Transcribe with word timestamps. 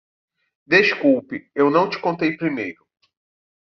Desculpe, 0.65 1.51
eu 1.53 1.69
não 1.69 1.87
te 1.87 1.99
contei 1.99 2.35
primeiro. 2.35 2.83